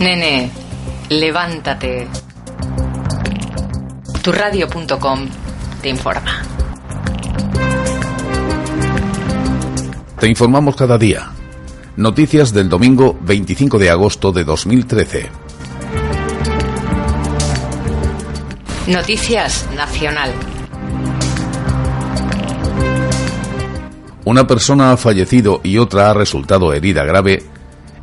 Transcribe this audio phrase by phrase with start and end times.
[0.00, 0.48] Nene,
[1.08, 2.06] levántate.
[4.22, 5.28] Turradio.com
[5.82, 6.40] te informa.
[10.20, 11.32] Te informamos cada día.
[11.96, 15.30] Noticias del domingo 25 de agosto de 2013.
[18.86, 20.30] Noticias Nacional.
[24.24, 27.57] Una persona ha fallecido y otra ha resultado herida grave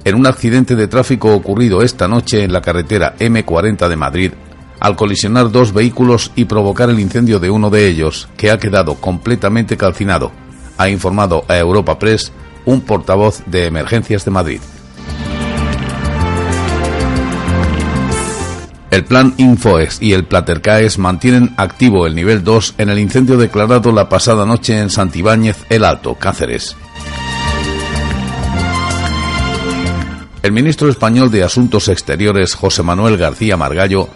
[0.06, 4.32] en un accidente de tráfico ocurrido esta noche en la carretera M40 de Madrid
[4.80, 8.96] al colisionar dos vehículos y provocar el incendio de uno de ellos, que ha quedado
[8.96, 10.32] completamente calcinado,
[10.78, 12.32] ha informado a Europa Press
[12.66, 14.60] un portavoz de Emergencias de Madrid.
[18.92, 23.92] El plan Infoex y el Platercaes mantienen activo el nivel 2 en el incendio declarado
[23.92, 26.78] la pasada noche en Santibáñez el Alto, Cáceres.
[30.46, 34.10] El ministro español de Asuntos Exteriores, José Manuel García Margallo,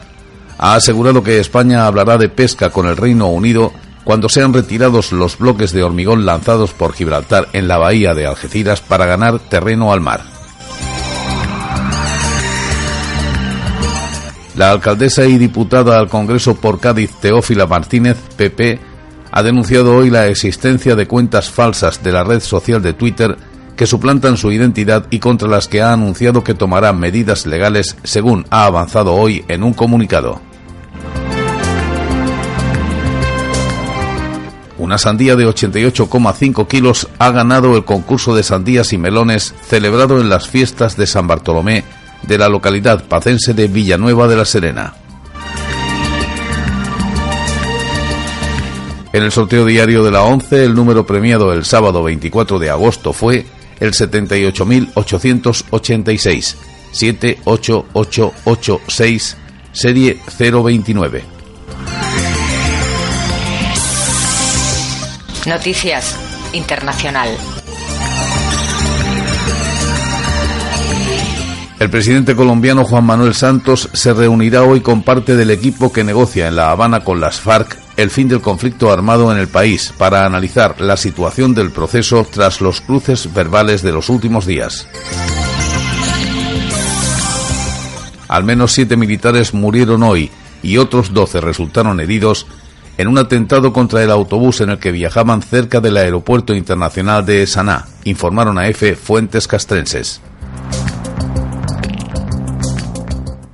[0.60, 5.40] ha asegurado que España hablará de pesca con el Reino Unido cuando sean retirados los
[5.40, 10.02] bloques de hormigón lanzados por Gibraltar en la bahía de Algeciras para ganar terreno al
[10.02, 10.22] mar.
[14.56, 18.80] La alcaldesa y diputada al Congreso por Cádiz, Teófila Martínez, PP,
[19.32, 23.36] ha denunciado hoy la existencia de cuentas falsas de la red social de Twitter
[23.80, 28.46] que suplantan su identidad y contra las que ha anunciado que tomará medidas legales, según
[28.50, 30.42] ha avanzado hoy en un comunicado.
[34.78, 40.28] Una sandía de 88,5 kilos ha ganado el concurso de sandías y melones celebrado en
[40.28, 41.86] las fiestas de San Bartolomé
[42.24, 44.96] de la localidad pacense de Villanueva de la Serena.
[49.14, 53.14] En el sorteo diario de la 11, el número premiado el sábado 24 de agosto
[53.14, 53.46] fue
[53.80, 56.56] el 78.886,
[56.92, 59.38] 78886,
[59.72, 61.24] serie 029.
[65.46, 66.18] Noticias
[66.54, 67.30] Internacional.
[71.80, 76.50] El presidente colombiano Juan Manuel Santos se reunirá hoy con parte del equipo que negocia
[76.50, 80.26] en La Habana con las FARC el fin del conflicto armado en el país para
[80.26, 84.88] analizar la situación del proceso tras los cruces verbales de los últimos días.
[88.30, 90.32] Al menos siete militares murieron hoy
[90.64, 92.48] y otros doce resultaron heridos
[92.98, 97.46] en un atentado contra el autobús en el que viajaban cerca del aeropuerto internacional de
[97.48, 100.22] Saná, informaron a EFE fuentes castrenses.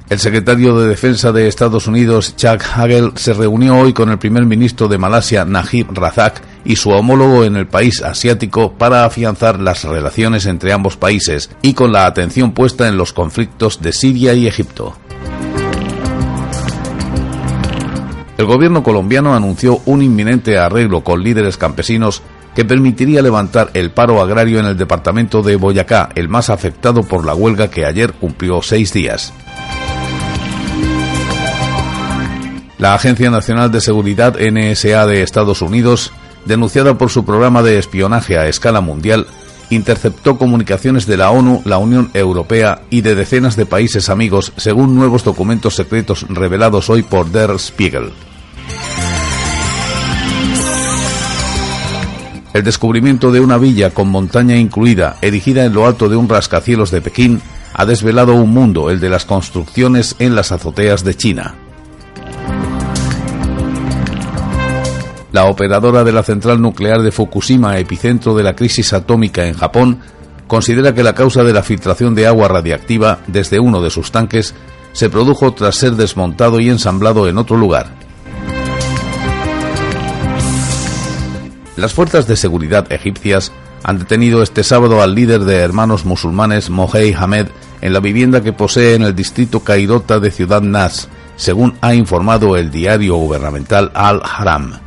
[0.08, 4.46] El secretario de Defensa de Estados Unidos, Chuck Hagel, se reunió hoy con el primer
[4.46, 9.84] ministro de Malasia, Najib Razak, y su homólogo en el país asiático para afianzar las
[9.84, 14.46] relaciones entre ambos países y con la atención puesta en los conflictos de Siria y
[14.46, 14.96] Egipto.
[18.38, 22.22] El gobierno colombiano anunció un inminente arreglo con líderes campesinos
[22.54, 27.26] que permitiría levantar el paro agrario en el departamento de Boyacá, el más afectado por
[27.26, 29.34] la huelga que ayer cumplió seis días.
[32.86, 36.12] La Agencia Nacional de Seguridad NSA de Estados Unidos,
[36.46, 39.26] denunciada por su programa de espionaje a escala mundial,
[39.72, 44.94] interceptó comunicaciones de la ONU, la Unión Europea y de decenas de países amigos, según
[44.94, 48.12] nuevos documentos secretos revelados hoy por Der Spiegel.
[52.54, 56.92] El descubrimiento de una villa con montaña incluida, erigida en lo alto de un rascacielos
[56.92, 57.42] de Pekín,
[57.74, 61.65] ha desvelado un mundo, el de las construcciones en las azoteas de China.
[65.36, 70.00] La operadora de la central nuclear de Fukushima, epicentro de la crisis atómica en Japón,
[70.48, 74.56] considera que la causa de la filtración de agua radiactiva desde uno de sus tanques
[74.94, 77.88] se produjo tras ser desmontado y ensamblado en otro lugar.
[81.76, 83.52] Las fuerzas de seguridad egipcias
[83.84, 87.48] han detenido este sábado al líder de hermanos musulmanes Mohey Hamed
[87.82, 92.56] en la vivienda que posee en el distrito Cairota de Ciudad Nas, según ha informado
[92.56, 94.85] el diario gubernamental Al Haram.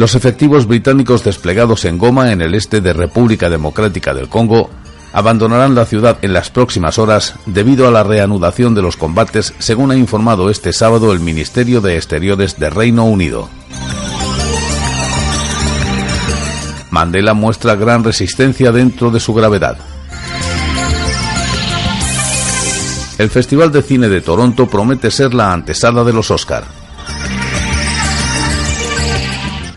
[0.00, 4.70] Los efectivos británicos desplegados en Goma, en el este de República Democrática del Congo,
[5.12, 9.90] abandonarán la ciudad en las próximas horas debido a la reanudación de los combates, según
[9.90, 13.50] ha informado este sábado el Ministerio de Exteriores de Reino Unido.
[16.88, 19.76] Mandela muestra gran resistencia dentro de su gravedad.
[23.18, 26.79] El Festival de Cine de Toronto promete ser la antesala de los Oscar.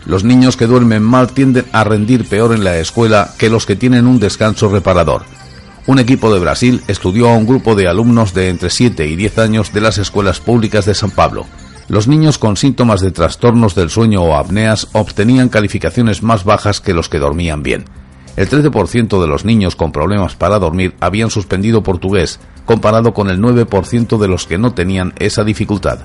[0.06, 3.76] Los niños que duermen mal tienden a rendir peor en la escuela que los que
[3.76, 5.22] tienen un descanso reparador.
[5.86, 9.38] un equipo de Brasil estudió a un grupo de alumnos de entre 7 y 10
[9.38, 11.44] años de las escuelas públicas de San Pablo.
[11.88, 16.94] Los niños con síntomas de trastornos del sueño o apneas obtenían calificaciones más bajas que
[16.94, 17.84] los que dormían bien.
[18.36, 23.40] El 13% de los niños con problemas para dormir habían suspendido portugués, comparado con el
[23.40, 25.98] 9% de los que no tenían esa dificultad.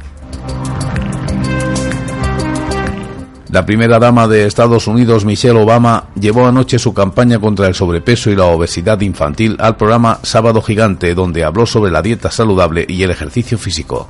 [3.51, 8.29] La primera dama de Estados Unidos, Michelle Obama, llevó anoche su campaña contra el sobrepeso
[8.29, 13.01] y la obesidad infantil al programa Sábado Gigante, donde habló sobre la dieta saludable y
[13.01, 14.07] el ejercicio físico.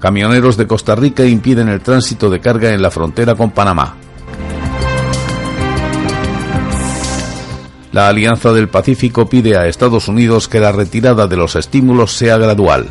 [0.00, 3.94] Camioneros de Costa Rica impiden el tránsito de carga en la frontera con Panamá.
[7.92, 12.36] La Alianza del Pacífico pide a Estados Unidos que la retirada de los estímulos sea
[12.36, 12.88] gradual.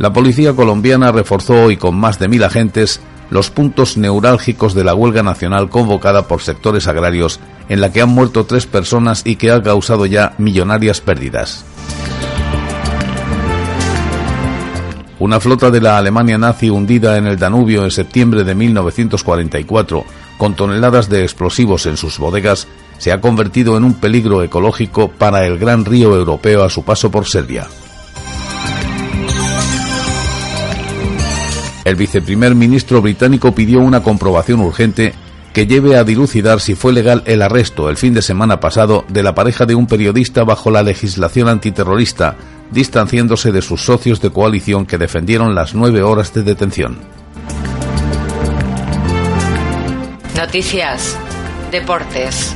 [0.00, 4.94] La policía colombiana reforzó hoy con más de mil agentes los puntos neurálgicos de la
[4.94, 7.38] huelga nacional convocada por sectores agrarios,
[7.68, 11.66] en la que han muerto tres personas y que ha causado ya millonarias pérdidas.
[15.18, 20.06] Una flota de la Alemania nazi hundida en el Danubio en septiembre de 1944,
[20.38, 25.44] con toneladas de explosivos en sus bodegas, se ha convertido en un peligro ecológico para
[25.44, 27.66] el gran río europeo a su paso por Serbia.
[31.84, 35.14] El viceprimer ministro británico pidió una comprobación urgente
[35.52, 39.22] que lleve a dilucidar si fue legal el arresto el fin de semana pasado de
[39.22, 42.36] la pareja de un periodista bajo la legislación antiterrorista,
[42.70, 46.98] distanciándose de sus socios de coalición que defendieron las nueve horas de detención.
[50.36, 51.18] Noticias.
[51.72, 52.54] Deportes.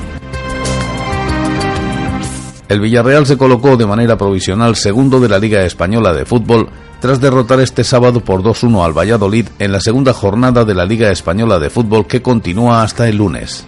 [2.68, 6.68] El Villarreal se colocó de manera provisional segundo de la Liga Española de Fútbol
[7.04, 11.10] tras derrotar este sábado por 2-1 al Valladolid en la segunda jornada de la Liga
[11.10, 13.66] Española de Fútbol que continúa hasta el lunes.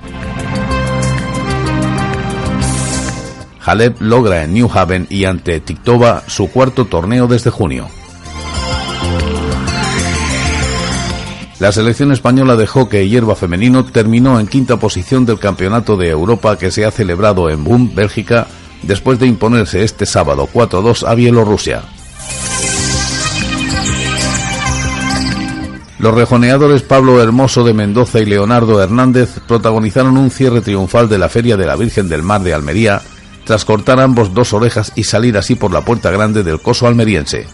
[3.62, 7.88] Halep logra en New Haven y ante Tiktova su cuarto torneo desde junio.
[11.58, 16.56] La selección española de hockey hierba femenino terminó en quinta posición del Campeonato de Europa
[16.56, 18.46] que se ha celebrado en Boom, Bélgica,
[18.82, 21.82] después de imponerse este sábado 4-2 a Bielorrusia.
[25.98, 31.30] Los rejoneadores Pablo Hermoso de Mendoza y Leonardo Hernández protagonizaron un cierre triunfal de la
[31.30, 33.00] Feria de la Virgen del Mar de Almería,
[33.44, 37.46] tras cortar ambos dos orejas y salir así por la puerta grande del coso almeriense.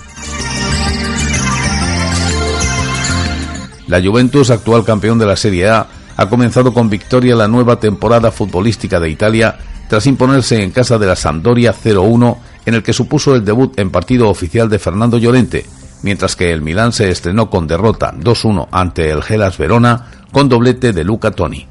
[3.87, 5.87] La Juventus, actual campeón de la Serie A,
[6.17, 11.07] ha comenzado con victoria la nueva temporada futbolística de Italia tras imponerse en casa de
[11.07, 15.67] la Sampdoria 0-1 en el que supuso el debut en partido oficial de Fernando Llorente,
[16.03, 20.93] mientras que el Milán se estrenó con derrota 2-1 ante el Gelas Verona con doblete
[20.93, 21.67] de Luca Toni.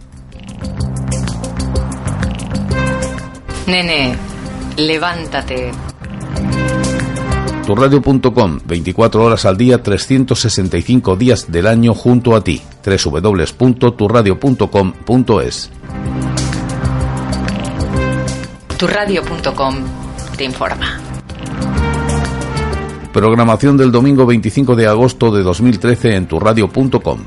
[3.67, 4.15] Nene,
[4.77, 5.71] levántate.
[7.65, 12.61] Turradio.com, 24 horas al día, 365 días del año junto a ti.
[12.83, 15.69] www.turradio.com.es.
[18.77, 19.75] Turradio.com
[20.35, 21.00] te informa.
[23.13, 27.19] Programación del domingo 25 de agosto de 2013 en turradio.com.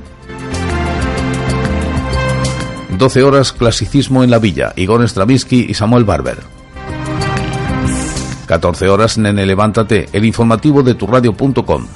[2.96, 6.38] 12 horas Clasicismo en la Villa, Igor Stravinsky y Samuel Barber.
[8.46, 11.86] 14 horas Nene Levántate, el informativo de turradio.com.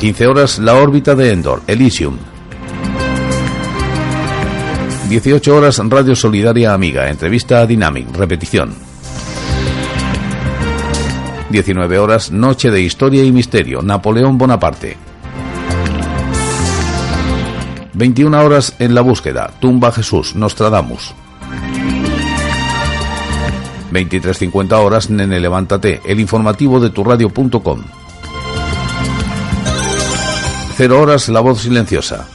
[0.00, 2.16] 15 horas La órbita de Endor, Elysium.
[5.08, 8.85] 18 horas Radio Solidaria Amiga, entrevista a Dynamic, repetición.
[11.50, 14.96] 19 horas Noche de Historia y Misterio, Napoleón Bonaparte.
[17.94, 21.14] 21 horas En la búsqueda, Tumba Jesús, Nostradamus.
[23.92, 27.84] 23.50 horas Nene Levántate, el informativo de turradio.com.
[30.76, 32.26] 0 horas La voz silenciosa.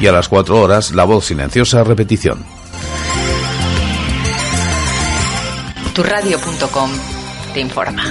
[0.00, 2.59] Y a las 4 horas La voz silenciosa repetición.
[5.92, 6.90] Turradio.com
[7.52, 8.02] te informa.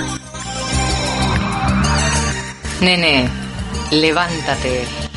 [2.81, 3.29] Nene,
[3.91, 5.08] levántate.